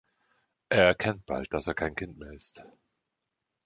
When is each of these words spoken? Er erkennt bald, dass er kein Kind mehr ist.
Er 0.69 0.83
erkennt 0.85 1.27
bald, 1.27 1.53
dass 1.53 1.67
er 1.67 1.75
kein 1.75 1.93
Kind 1.93 2.17
mehr 2.17 2.31
ist. 2.33 2.65